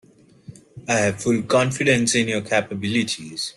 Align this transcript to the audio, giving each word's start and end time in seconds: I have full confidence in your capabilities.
I 0.87 0.93
have 0.93 1.21
full 1.21 1.43
confidence 1.43 2.15
in 2.15 2.27
your 2.27 2.41
capabilities. 2.41 3.49